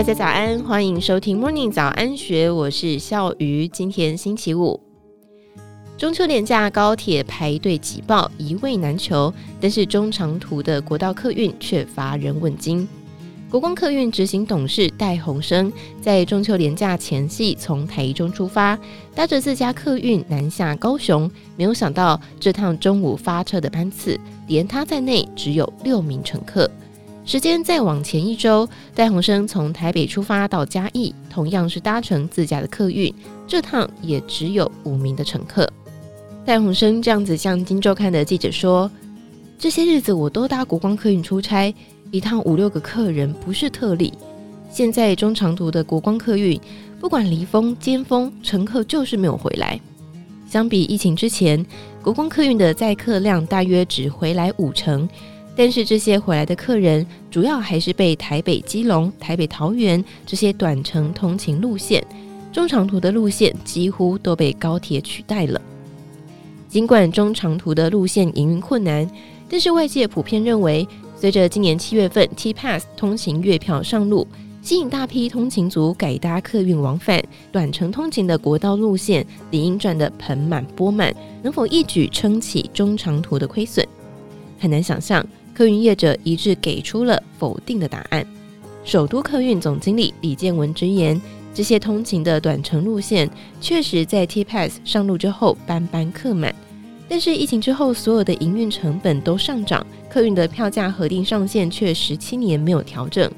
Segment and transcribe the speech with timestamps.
[0.00, 3.68] 大家早安，欢迎收听 Morning 早安学，我是笑鱼。
[3.68, 4.80] 今天星期五，
[5.98, 9.30] 中秋连假高铁排队挤爆，一位难求，
[9.60, 12.88] 但是中长途的国道客运却乏人问津。
[13.50, 15.70] 国光客运执行董事戴鸿生
[16.00, 18.78] 在中秋连假前夕从台中出发，
[19.14, 26.70] 搭着自家客运南下高雄，没有想到这趟中午发车的班次，连他在内只有六名乘客。
[27.30, 33.14] 时间再往前一周，戴鸿生从台北出发到嘉义，同样是搭乘自家的客运，
[33.46, 35.64] 这趟也只有五名的乘客。
[36.44, 38.90] 戴鸿生这样子向《金周刊》的记者说
[39.56, 41.72] ：“这些日子我都搭国光客运出差。”
[42.10, 44.12] 一趟五六个客人不是特例，
[44.68, 46.60] 现在中长途的国光客运，
[46.98, 49.80] 不管离峰尖峰，乘客就是没有回来。
[50.48, 51.64] 相比疫情之前，
[52.02, 55.08] 国光客运的载客量大约只回来五成，
[55.60, 62.02] 但是这些回来的客人，主要还是被台北基隆、台北桃园这些短程通勤路线，
[62.50, 65.60] 中长途的路线几乎都被高铁取代了。
[66.66, 69.06] 尽管中长途的路线营运困难，
[69.50, 70.88] 但是外界普遍认为。
[71.14, 74.26] 随着今年七月份 T-Pass 通勤月票上路，
[74.62, 83.86] 吸引大批通勤族改搭客运往返，短程通勤的国道路线理应赚得盆满钵满，能否一举撑起中长途的亏损？
[84.58, 85.22] 很难想象。
[85.60, 88.26] 客运业者一致给出了否定的答案。
[88.82, 91.20] 首都客运总经理李建文直言，
[91.52, 93.28] 这些通勤的短程路线
[93.60, 96.54] 确实在 T-Pass 上路之后班班客满。
[97.10, 103.30] 但是疫情之后，所有的营运成本都上涨，客运的票价核定上限却十七年没有调整，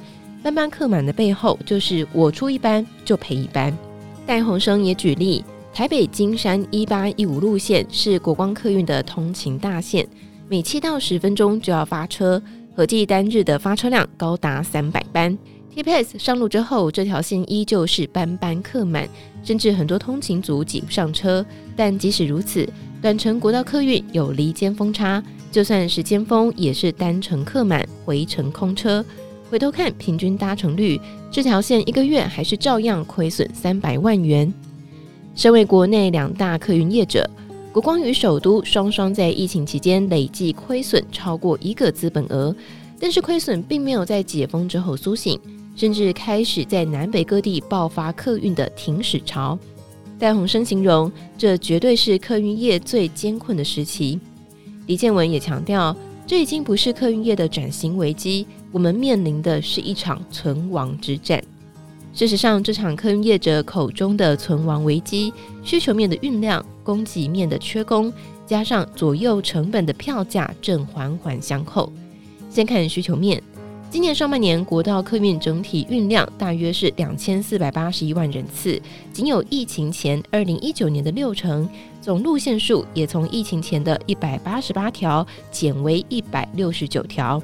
[0.44, 3.76] 班班客满的背后就是我出一班就赔一班。
[4.24, 10.06] 戴鸿生也举例，台北金山一八一五路线是国光客运的通勤大线，
[10.52, 12.42] 每七到十分钟就要发车，
[12.76, 15.38] 合计单日的发车量高达三百班。
[15.74, 19.08] TPS 上路之后，这条线依旧是班班客满，
[19.42, 21.42] 甚至很多通勤族挤不上车。
[21.74, 22.68] 但即使如此，
[23.00, 29.02] 短程国道客运有离尖峰差，就算是尖峰，也是单程客满，回程空车。
[29.50, 31.00] 回头看平均搭乘率，
[31.30, 34.52] 这条线一个月还是照样亏损三百万元。
[35.34, 37.26] 身为国内两大客运业者，
[37.72, 42.54] 国光与首都双双在疫情期间累计亏损超过一个资本额，
[43.00, 45.40] 但是亏损并没有在解封之后苏醒。
[45.74, 49.58] 甚至开始在南北各地爆发客运的停驶潮。
[50.18, 54.20] 戴鸿生形容，这绝对是客运业最艰困的时期。
[54.86, 55.96] 李建文也强调，
[56.26, 61.42] 这已经不是客运业的转型危机，我们面临的是一场存亡之战。
[62.12, 65.32] 事实上，这场客运业者口中的存亡危机，
[65.64, 68.12] 需求面的运量、供给面的缺工，
[68.46, 71.92] 加上左右成本的票价正环环相扣。
[72.50, 73.42] 先看需求面。
[73.90, 78.80] 今年上半年，国道客运整体运量大约是两千四百八十一万人次，
[79.12, 81.68] 仅有疫情前二零一九年的六成。
[82.00, 87.40] 总路线数也从疫情前的一百八十八条减为一百六十九条。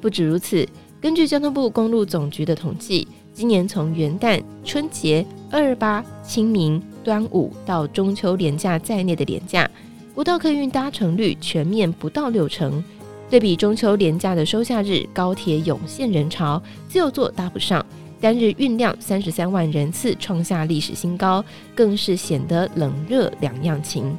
[0.00, 0.66] 不止如此，
[1.02, 9.66] 根据交通部公路总局的统计，今年从元旦、春节、二二八、清明、端午到中秋连假在内的连假，
[10.14, 12.84] 国道客运搭乘率全面不到六成。
[13.30, 17.82] 对比中秋连假的收假日，高铁涌现人潮，自由座搭不上，
[18.20, 21.42] 单日运量三十三万人次创下历史新高，
[21.74, 24.14] 更是显得冷热两样情。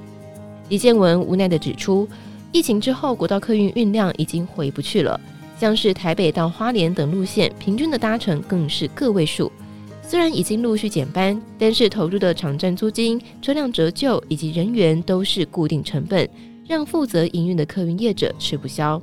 [0.70, 2.10] 李建文无奈地指出，
[2.52, 5.22] 疫情之后，国道客运运量已经回不去了，
[5.60, 9.52] 像是台北到花莲等路线，平均的搭乘更是个位数。
[10.10, 16.28] 虽然已经陆续减班，但是投入的场站租金、车辆折旧以及人员都是固定成本。
[16.68, 19.00] 让负责营运的客运业者吃不消。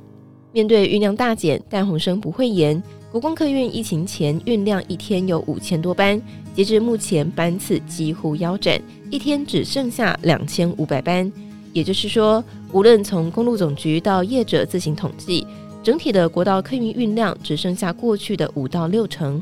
[0.51, 6.21] 面对运量大减，但鸿生不讳言，国光客运疫情前运量一天有五千多班，
[6.53, 8.77] 截至目前班次几乎腰斩，
[9.09, 11.31] 一天只剩下两千五百班。
[11.71, 12.43] 也就是说，
[12.73, 15.47] 无论从公路总局到业者自行统计，
[15.81, 19.41] 整体的国道客运运量只剩下过去的五到六成。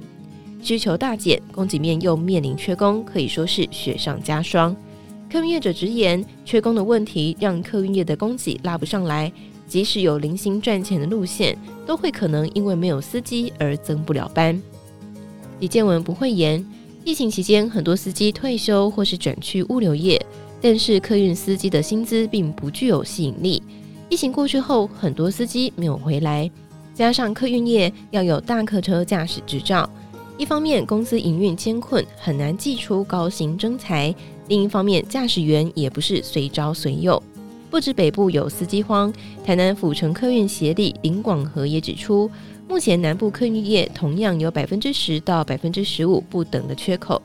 [0.62, 4.76] 需求大减，供给面又面临缺工，可以说是雪上加霜。
[5.32, 9.32] 客运业者直言，缺工的问题让客运业的供给拉不上来，
[9.68, 14.60] 即使有零星赚钱的路线，都会可能因为没有司机而增不了班。
[15.60, 16.64] 李建文不讳言，
[17.04, 20.24] 疫情期间很多司机退休或是转去物流业，
[20.62, 23.62] 但是客运司机的薪资并不具有吸引力。
[24.10, 26.50] 疫情过去后，很多司机没有回来，
[26.94, 29.90] 加上客运业要有大客车驾驶执照，
[30.38, 34.14] 一方面公司营运艰困，很难寄出高薪征才。
[34.50, 37.22] 另一方面，驾驶员也不是随招随用。
[37.70, 39.12] 不止北部有司机荒，
[39.46, 42.30] 台南府城客运协理林广和也指出，
[42.68, 47.22] 目前南部客运业同样有百分之十到百分之十五不等的缺口。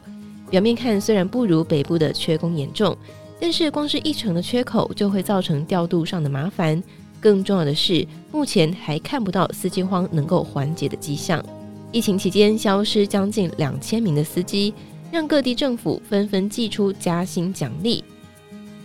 [0.48, 2.96] 表面看虽然不如北部的缺工严重，
[3.40, 6.80] 但是光是一成的缺口就会造成调度上的麻烦。
[7.20, 11.44] 更重要的是，目前还看不到司机荒能够缓解的迹象。
[11.92, 14.72] 疫情期间消失将近两千名的司机，
[15.10, 18.04] 让各地政府纷纷寄出加薪奖励，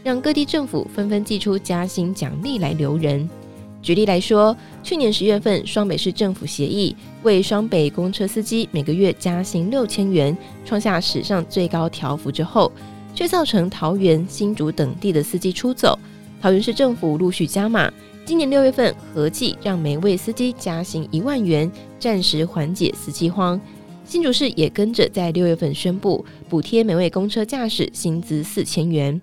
[0.03, 3.29] 让各地政府纷纷寄出加薪奖励来留人。
[3.83, 10.35] 举例来说，去年十月份，双北市政府协议为双北公车司机每个月加薪六千元，
[10.65, 12.71] 创下史上最高条幅之后，
[13.13, 15.99] 却造成桃园、新竹等地的司机出走。
[16.41, 17.93] 桃园市政府陆续加码，
[18.25, 23.61] 今年六月份合计让每位司机加薪一万元，暂时缓解司机荒。
[24.03, 29.21] 新竹市也跟着在六月份宣布补贴每位公车驾驶薪资四千元。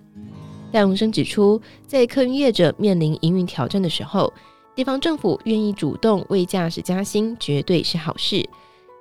[0.71, 4.31] 戴荣生指出，在客运业者面临营运挑战的时候，
[4.73, 8.47] 地方政府愿意主动为驾驶加薪，绝对是好事。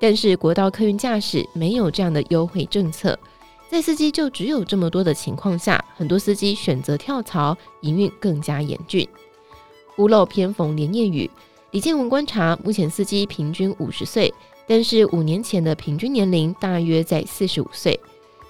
[0.01, 3.17] 但是国道客运驾驶没有这样的优惠政策，
[3.71, 9.09] 在司机就只有这么多的情况下，很多司机选择跳槽，营运更加严峻。
[9.99, 11.31] 屋漏偏逢连夜雨，
[11.71, 14.33] 李建文观察，目前司机平均五十岁，
[14.67, 17.99] 但是五年前的平均年龄大约在四十五岁。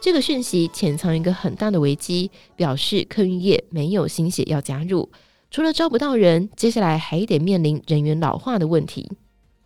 [0.01, 5.09] 这个讯息潜藏一个很大的危机，表示客运业没有新血要加入。
[5.51, 9.11] 除了招不到人，接下来还得面临人员老化的问题。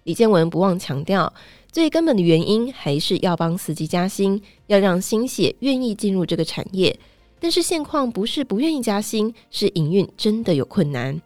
[0.04, 1.32] 李建文不忘强调，
[1.72, 6.98] 最根本的原因还是要帮司机加薪，要让新血愿意进入这个产业。
[7.38, 11.20] 但是现况不是不愿意加薪，是营运真的有困难。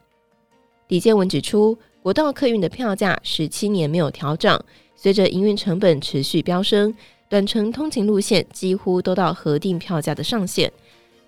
[0.91, 4.61] 李建文指出，国道客运的票价十七年没有调整，
[4.97, 6.93] 随着营运成本持续飙升，
[7.29, 10.71] 短程通勤路线几乎都到核定票价的上限。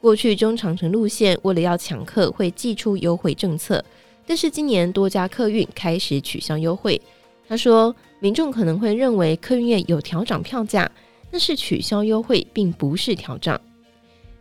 [0.01, 3.83] 过去中长程路线为了要抢客，会祭出优惠政策，
[4.27, 7.01] 但是今年多家客运开始取消优惠。
[7.49, 10.91] 他说，民众可能会认为客运业有调涨票价，
[11.31, 13.61] 但是取消优惠并不是调涨。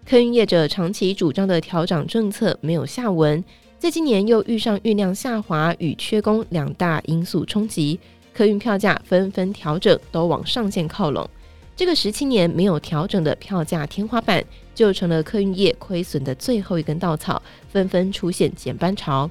[0.04, 3.44] 客运业者长期主张的调涨政策没有下文，
[3.82, 8.00] 在今年又遇上运量下滑与缺工两大因素冲击，
[8.32, 11.28] 客运票价纷纷调整，都往上限靠拢。
[11.76, 14.46] 这个十七年没有调整的票价天花板，
[14.76, 19.28] 就成了客运业亏损的最后一根稻草，纷纷出现减班潮。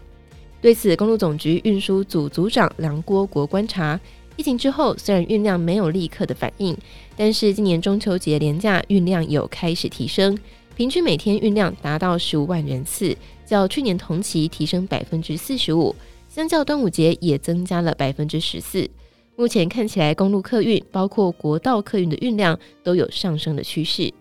[0.60, 4.00] 对此，公路总局运输组组长梁郭国观察，
[4.34, 6.76] 疫情之后虽然运量没有立刻的反应，
[7.16, 10.36] 但是今年中秋节连假运量有开始提升，
[10.74, 13.16] 平均每天运量达到十五万人次，
[13.50, 15.94] 较去年同期提升百分之四十五，
[16.28, 18.88] 相较端午节也增加了百分之十四。
[19.34, 24.12] 目前看起来，公路客运包括国道客运的运量都有上升的趋势。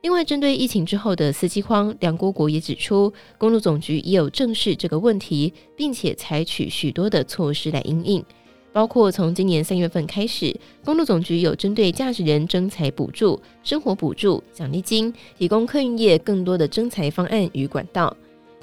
[0.00, 8.24] 另外，针对疫情之后的司机荒，梁国国也指出，公路总局也有正视这个问题，并且采取许多的措施来应应，
[8.72, 18.14] 包括从今年三月份开始，公路总局有针对驾驶人征才补助、生活补助、奖励金，提供客运业更多的征才方案与管道。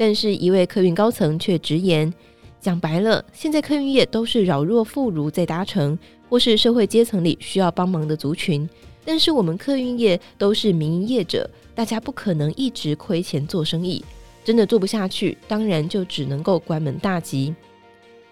[0.03, 2.11] 但是，一位客运高层却直言。
[2.59, 5.95] 讲白了，现在客运业都是老弱妇孺在搭乘，
[6.27, 8.67] 或是社会阶层里需要帮忙的族群。
[9.05, 14.03] 但是我们客运业都是民营业者，大家不可能一直亏钱做生意，
[14.43, 17.53] 真的做不下去，当然就只能够关门大吉。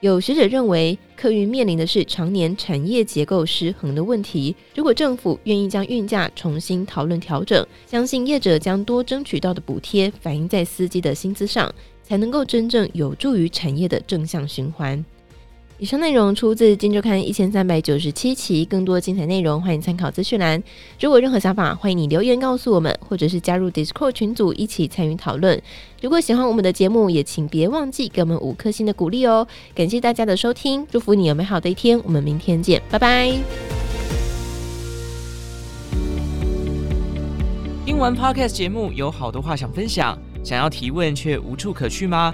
[0.02, 4.56] 有学者认为，客运面临的是常年产业结构失衡的问题。
[4.74, 11.74] 如果政府愿意将运价重新讨论调整，相信业者将多争取到的补贴反映在司机的薪资上。
[12.10, 15.06] 才能够真正有助于产业的正向循环。
[15.82, 20.62] 以上内容出自《今周刊》一千三百九十七期，更多精彩内容欢迎参考资讯栏。
[21.00, 25.62] 如果有任何想法，欢迎你留言告诉我们，或者是加入 Discord 群组一起参与讨论。
[26.02, 29.48] 如果喜欢我们的节目，也请别忘记给我们五颗星的鼓励哦。
[29.74, 33.32] 感谢大家的收听，祝福你有美好的一天，我们明天见，拜拜。
[37.86, 40.20] 听完 Podcast 节目，有好多话想分享。
[40.44, 42.34] 想要提问却无处可去吗？